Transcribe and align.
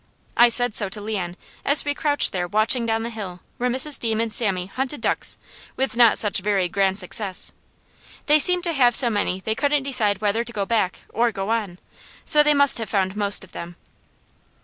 I 0.35 0.49
said 0.49 0.73
so 0.73 0.89
to 0.89 0.99
Leon 0.99 1.37
as 1.63 1.85
we 1.85 1.93
crouched 1.93 2.31
there 2.31 2.47
watching 2.47 2.87
down 2.87 3.03
the 3.03 3.11
hill 3.11 3.41
where 3.59 3.69
Mrs. 3.69 3.99
Deam 3.99 4.19
and 4.19 4.33
Sammy 4.33 4.65
hunted 4.65 4.99
ducks 4.99 5.37
with 5.75 5.95
not 5.95 6.17
such 6.17 6.39
very 6.39 6.67
grand 6.67 6.97
success. 6.97 7.51
They 8.25 8.39
seemed 8.39 8.63
to 8.63 8.73
have 8.73 8.95
so 8.95 9.11
many 9.11 9.41
they 9.41 9.53
couldn't 9.53 9.83
decide 9.83 10.19
whether 10.19 10.43
to 10.43 10.51
go 10.51 10.65
back 10.65 11.03
or 11.09 11.31
go 11.31 11.51
on, 11.51 11.77
so 12.25 12.41
they 12.41 12.55
must 12.55 12.79
have 12.79 12.89
found 12.89 13.15
most 13.15 13.43
of 13.43 13.51
them. 13.51 13.75